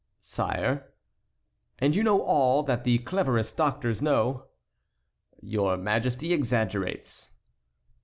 "Sire"— 0.23 0.95
"And 1.77 1.95
you 1.95 2.01
know 2.01 2.23
all 2.23 2.63
that 2.63 2.83
the 2.83 2.97
cleverest 2.97 3.55
doctors 3.55 4.01
know?" 4.01 4.45
"Your 5.41 5.77
Majesty 5.77 6.33
exaggerates." 6.33 7.33